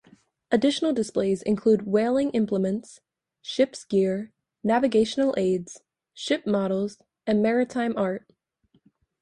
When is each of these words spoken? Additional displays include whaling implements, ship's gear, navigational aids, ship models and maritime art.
Additional 0.49 0.93
displays 0.93 1.43
include 1.43 1.83
whaling 1.85 2.31
implements, 2.31 3.01
ship's 3.39 3.83
gear, 3.85 4.33
navigational 4.63 5.35
aids, 5.37 5.83
ship 6.15 6.47
models 6.47 6.97
and 7.27 7.43
maritime 7.43 7.93
art. 7.95 8.25